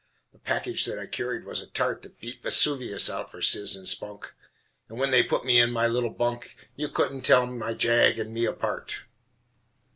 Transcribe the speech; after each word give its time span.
The 0.33 0.39
package 0.39 0.85
that 0.85 0.97
I 0.97 1.05
carried 1.05 1.45
was 1.45 1.59
a 1.61 1.67
tart 1.67 2.01
That 2.01 2.17
beat 2.19 2.41
Vesuvius 2.41 3.07
out 3.07 3.29
for 3.29 3.39
sizz 3.39 3.75
and 3.75 3.87
spunk, 3.87 4.33
And 4.89 4.97
when 4.97 5.11
they 5.11 5.21
put 5.21 5.45
me 5.45 5.59
in 5.59 5.69
my 5.71 5.85
little 5.85 6.09
bunk 6.09 6.67
You 6.75 6.89
couldn't 6.89 7.21
tell 7.21 7.45
my 7.45 7.75
jag 7.75 8.17
and 8.17 8.33
me 8.33 8.45
apart. 8.45 9.01